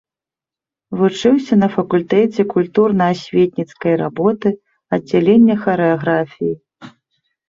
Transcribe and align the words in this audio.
Вучыўся 0.99 1.53
на 1.63 1.67
факультэце 1.75 2.45
культурна-асветніцкай 2.53 3.93
работы, 4.03 4.49
аддзялення 4.97 5.55
харэаграфіі. 5.67 6.55